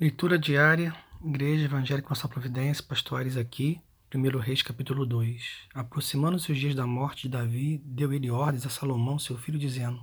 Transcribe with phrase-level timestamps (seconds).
[0.00, 0.92] Leitura diária,
[1.24, 3.80] Igreja Evangélica Nossa Providência, Pastores aqui,
[4.12, 5.68] 1 Reis capítulo 2.
[5.72, 10.02] Aproximando-se os dias da morte de Davi, deu ele ordens a Salomão, seu filho, dizendo,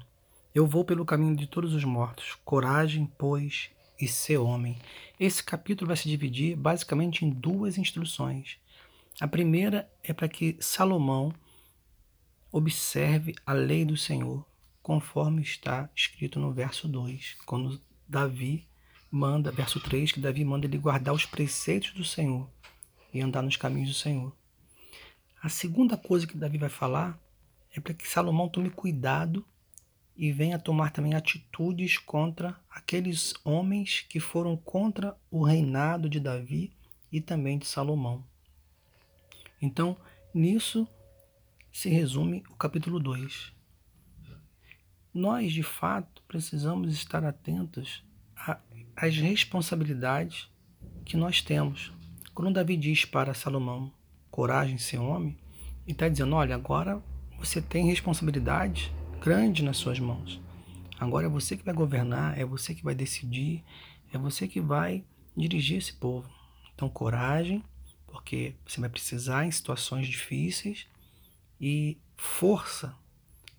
[0.55, 3.69] Eu vou pelo caminho de todos os mortos, coragem, pois,
[3.99, 4.79] e ser homem.
[5.19, 8.59] Esse capítulo vai se dividir basicamente em duas instruções.
[9.19, 11.33] A primeira é para que Salomão
[12.49, 14.45] observe a lei do Senhor,
[14.81, 18.70] conforme está escrito no verso 2, quando Davi
[19.11, 22.49] manda, verso 3, que Davi manda ele guardar os preceitos do Senhor
[23.13, 24.33] e andar nos caminhos do Senhor.
[25.43, 27.19] A segunda coisa que Davi vai falar
[27.75, 29.45] é para que Salomão tome cuidado
[30.15, 36.71] e venha tomar também atitudes contra aqueles homens que foram contra o reinado de Davi
[37.11, 38.23] e também de Salomão.
[39.61, 39.97] Então,
[40.33, 40.87] nisso
[41.71, 43.51] se resume o capítulo 2.
[45.13, 48.03] Nós, de fato, precisamos estar atentos
[49.01, 50.47] às responsabilidades
[51.03, 51.91] que nós temos.
[52.35, 53.91] Quando Davi diz para Salomão,
[54.29, 55.35] coragem, ser homem,
[55.85, 57.01] ele está dizendo, olha, agora
[57.39, 60.39] você tem responsabilidade grande nas suas mãos.
[60.99, 63.63] Agora é você que vai governar, é você que vai decidir,
[64.13, 65.03] é você que vai
[65.35, 66.29] dirigir esse povo.
[66.75, 67.63] Então, coragem,
[68.05, 70.85] porque você vai precisar em situações difíceis
[71.59, 72.95] e força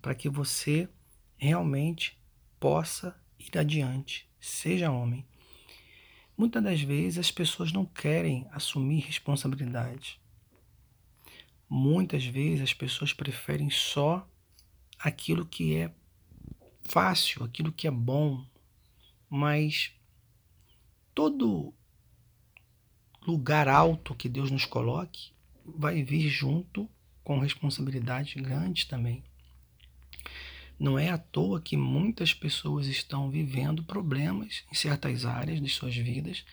[0.01, 0.87] para que você
[1.35, 2.17] realmente
[2.61, 5.25] possa ir adiante, seja homem.
[6.37, 10.19] Muitas das vezes as pessoas não querem assumir responsabilidade.
[11.69, 14.27] Muitas vezes as pessoas preferem só
[14.99, 15.93] aquilo que é
[16.81, 18.45] fácil, aquilo que é bom,
[19.29, 19.91] mas
[21.13, 21.73] todo
[23.25, 25.31] lugar alto que Deus nos coloque
[25.65, 26.89] vai vir junto
[27.23, 29.23] com responsabilidades grandes também.
[30.79, 35.95] Não é à toa que muitas pessoas estão vivendo problemas em certas áreas de suas
[35.95, 36.43] vidas,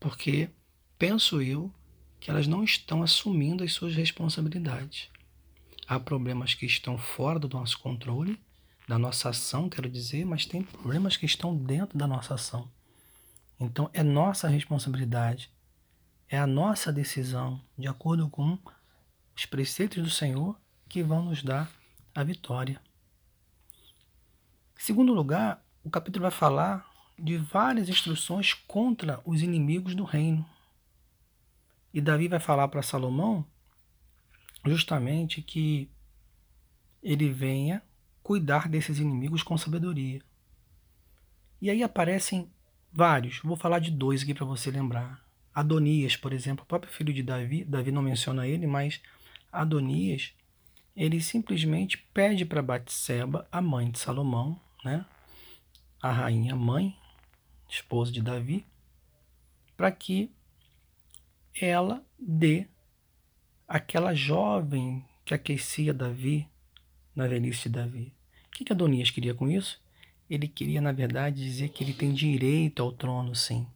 [0.00, 0.50] porque
[0.98, 1.72] penso eu
[2.18, 5.08] que elas não estão assumindo as suas responsabilidades.
[5.86, 8.40] Há problemas que estão fora do nosso controle,
[8.88, 12.68] da nossa ação, quero dizer, mas tem problemas que estão dentro da nossa ação.
[13.58, 15.50] Então é nossa responsabilidade,
[16.28, 18.58] é a nossa decisão, de acordo com
[19.36, 20.58] os preceitos do Senhor
[20.88, 21.70] que vão nos dar
[22.14, 22.80] a vitória.
[24.76, 26.88] Em segundo lugar, o capítulo vai falar
[27.18, 30.44] de várias instruções contra os inimigos do reino.
[31.92, 33.44] E Davi vai falar para Salomão
[34.64, 35.88] justamente que
[37.02, 37.82] ele venha
[38.22, 40.20] cuidar desses inimigos com sabedoria.
[41.62, 42.50] E aí aparecem
[42.92, 45.24] vários, vou falar de dois aqui para você lembrar.
[45.54, 49.00] Adonias, por exemplo, o próprio filho de Davi, Davi não menciona ele, mas
[49.50, 50.34] Adonias,
[50.94, 55.04] ele simplesmente pede para Batseba, a mãe de Salomão, né,
[56.00, 56.96] a rainha mãe,
[57.68, 58.64] esposa de Davi,
[59.76, 60.30] para que
[61.60, 62.68] ela dê
[63.66, 66.48] aquela jovem que aquecia Davi
[67.14, 68.14] na velhice de Davi.
[68.46, 69.82] O que, que Adonias queria com isso?
[70.30, 73.66] Ele queria, na verdade, dizer que ele tem direito ao trono, sim.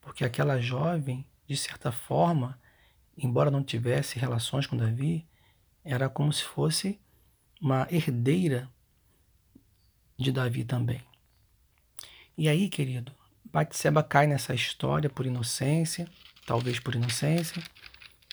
[0.00, 2.60] Porque aquela jovem, de certa forma,
[3.16, 5.26] embora não tivesse relações com Davi,
[5.82, 7.00] era como se fosse
[7.60, 8.68] uma herdeira
[10.20, 11.00] de Davi também.
[12.36, 13.12] E aí, querido,
[13.44, 16.08] Batseba cai nessa história por inocência,
[16.46, 17.62] talvez por inocência,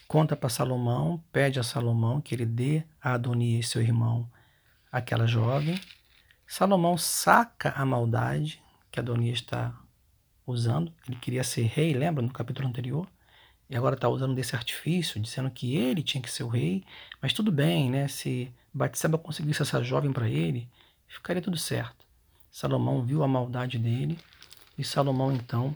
[0.08, 4.30] conta para Salomão, pede a Salomão que ele dê a Adonias, seu irmão,
[4.92, 5.80] aquela jovem.
[6.46, 8.62] Salomão saca a maldade
[8.92, 9.78] que Adonias está
[10.46, 10.94] usando.
[11.08, 13.08] Ele queria ser rei, lembra no capítulo anterior?
[13.70, 16.84] e agora está usando desse artifício, dizendo que ele tinha que ser o rei,
[17.22, 18.08] mas tudo bem, né?
[18.08, 20.70] Se Batseba conseguisse essa jovem para ele,
[21.08, 22.06] ficaria tudo certo.
[22.52, 24.18] Salomão viu a maldade dele
[24.78, 25.76] e Salomão então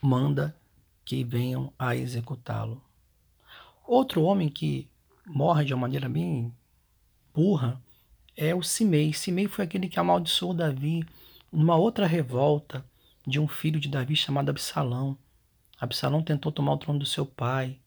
[0.00, 0.56] manda
[1.04, 2.82] que venham a executá-lo.
[3.86, 4.88] Outro homem que
[5.26, 6.52] morre de uma maneira bem
[7.34, 7.80] burra
[8.36, 9.12] é o Simei.
[9.12, 11.04] Simei foi aquele que amaldiçoou Davi
[11.50, 12.84] numa outra revolta
[13.26, 15.16] de um filho de Davi chamado Absalão.
[15.78, 17.78] Absalão tentou tomar o trono do seu pai.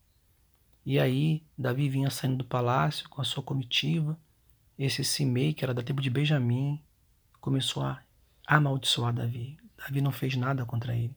[0.86, 4.18] E aí, Davi vinha saindo do palácio com a sua comitiva.
[4.78, 6.82] Esse Simei, que era da tribo de Benjamim,
[7.40, 8.02] começou a
[8.46, 9.58] amaldiçoar Davi.
[9.78, 11.16] Davi não fez nada contra ele.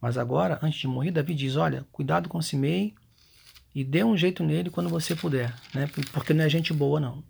[0.00, 2.94] Mas agora, antes de morrer, Davi diz: Olha, cuidado com Simei
[3.74, 5.88] e dê um jeito nele quando você puder, né?
[6.12, 7.22] porque não é gente boa, não.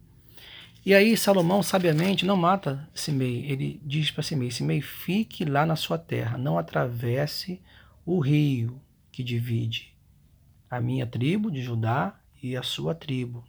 [0.85, 3.47] E aí, Salomão, sabiamente, não mata Simei.
[3.47, 7.61] Ele diz para Simei: Simei, fique lá na sua terra, não atravesse
[8.05, 8.81] o rio
[9.11, 9.93] que divide
[10.73, 13.45] a minha tribo de Judá e a sua tribo,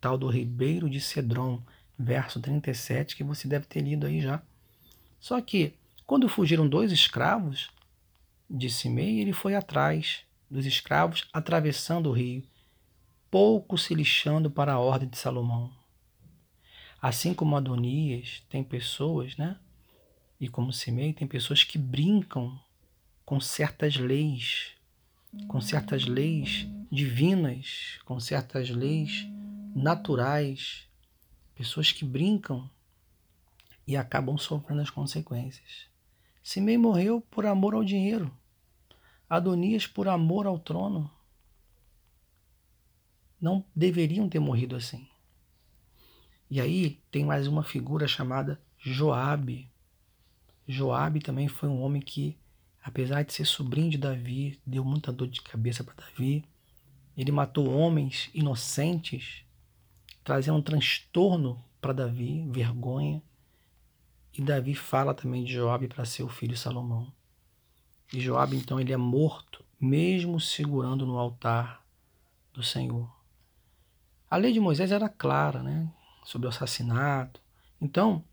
[0.00, 1.62] tal do ribeiro de Cedron,
[1.98, 4.42] verso 37, que você deve ter lido aí já.
[5.20, 5.74] Só que,
[6.06, 7.70] quando fugiram dois escravos
[8.48, 10.20] de Simei, ele foi atrás
[10.50, 12.42] dos escravos, atravessando o rio,
[13.30, 15.70] pouco se lixando para a ordem de Salomão.
[17.00, 19.56] Assim como Adonias, tem pessoas, né?
[20.40, 22.58] E como Simei, tem pessoas que brincam
[23.24, 24.72] com certas leis,
[25.46, 29.28] com certas leis divinas, com certas leis
[29.74, 30.88] naturais,
[31.54, 32.68] pessoas que brincam
[33.86, 35.86] e acabam sofrendo as consequências.
[36.42, 38.32] Simei morreu por amor ao dinheiro,
[39.28, 41.08] Adonias por amor ao trono.
[43.40, 45.06] Não deveriam ter morrido assim.
[46.50, 49.70] E aí tem mais uma figura chamada Joabe.
[50.66, 52.36] Joabe também foi um homem que
[52.82, 56.44] apesar de ser sobrinho de Davi, deu muita dor de cabeça para Davi.
[57.16, 59.44] Ele matou homens inocentes,
[60.24, 63.22] trazendo um transtorno para Davi, vergonha.
[64.36, 67.12] E Davi fala também de Joabe para seu filho Salomão.
[68.12, 71.84] E Joabe então ele é morto, mesmo segurando no altar
[72.52, 73.10] do Senhor.
[74.30, 75.90] A lei de Moisés era clara, né,
[76.24, 77.40] sobre o assassinato.
[77.80, 78.24] Então,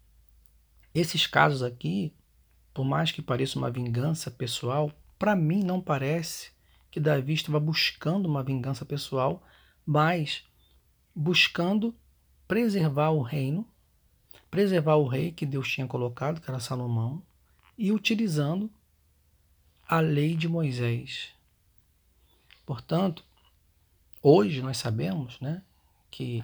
[0.94, 2.14] esses casos aqui
[2.78, 6.52] por mais que pareça uma vingança pessoal, para mim não parece
[6.92, 9.42] que Davi estava buscando uma vingança pessoal,
[9.84, 10.44] mas
[11.20, 11.96] buscando
[12.48, 13.68] preservar o reino,
[14.52, 17.24] preservar o rei que Deus tinha colocado, que era Salomão,
[17.76, 18.72] e utilizando
[19.88, 21.30] a lei de Moisés.
[22.66, 23.26] Portanto,
[24.22, 25.64] hoje nós sabemos né,
[26.12, 26.44] que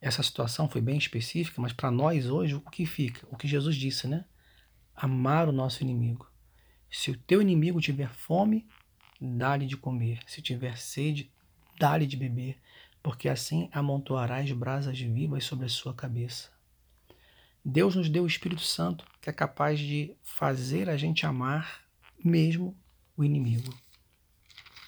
[0.00, 3.26] essa situação foi bem específica, mas para nós hoje o que fica?
[3.30, 4.24] O que Jesus disse, né?
[4.94, 6.30] amar o nosso inimigo.
[6.90, 8.66] Se o teu inimigo tiver fome,
[9.20, 10.20] dá-lhe de comer.
[10.26, 11.30] Se tiver sede,
[11.78, 12.56] dá-lhe de beber,
[13.04, 16.50] porque assim amontoarás brasas vivas sobre a sua cabeça.
[17.62, 21.84] Deus nos deu o Espírito Santo, que é capaz de fazer a gente amar
[22.24, 22.74] mesmo
[23.14, 23.72] o inimigo.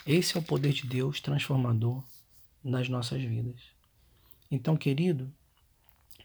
[0.07, 2.03] Esse é o poder de Deus transformador
[2.65, 3.61] nas nossas vidas.
[4.51, 5.31] Então, querido,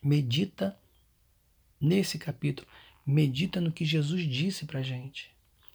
[0.02, 0.80] medita
[1.80, 2.66] nesse capítulo
[3.06, 5.30] medita no que Jesus disse para gente.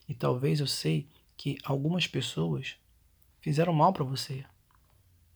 [0.09, 2.77] E talvez eu sei que algumas pessoas
[3.43, 4.47] fizeram mal para você,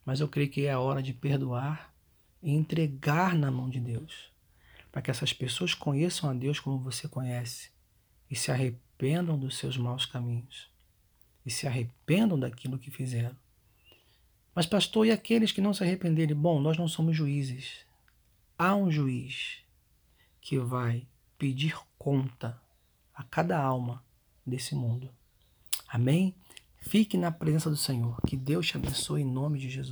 [0.04, 1.94] mas eu creio que é a hora de perdoar
[2.42, 4.30] e entregar na mão de Deus,
[4.90, 7.70] para que essas pessoas conheçam a Deus como você conhece
[8.30, 10.68] e se arrependam dos seus maus caminhos
[11.44, 13.36] e se arrependam daquilo que fizeram.
[14.54, 16.36] Mas, pastor, e aqueles que não se arrependerem?
[16.36, 17.86] Bom, nós não somos juízes.
[18.58, 19.58] Há um juiz
[20.40, 21.06] que vai
[21.38, 22.60] pedir conta
[23.14, 24.02] a cada alma
[24.44, 25.08] desse mundo.
[25.88, 26.34] Amém?
[26.80, 28.16] Fique na presença do Senhor.
[28.26, 29.88] Que Deus te abençoe em nome de Jesus.